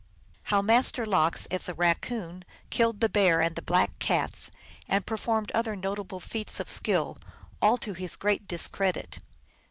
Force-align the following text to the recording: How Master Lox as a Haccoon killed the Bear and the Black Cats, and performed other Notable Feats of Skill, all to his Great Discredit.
How 0.45 0.63
Master 0.63 1.05
Lox 1.05 1.45
as 1.51 1.69
a 1.69 1.75
Haccoon 1.75 2.43
killed 2.71 3.01
the 3.01 3.07
Bear 3.07 3.39
and 3.39 3.55
the 3.55 3.61
Black 3.61 3.99
Cats, 3.99 4.49
and 4.87 5.05
performed 5.05 5.51
other 5.51 5.75
Notable 5.75 6.19
Feats 6.19 6.59
of 6.59 6.71
Skill, 6.71 7.19
all 7.61 7.77
to 7.77 7.93
his 7.93 8.15
Great 8.15 8.47
Discredit. 8.47 9.19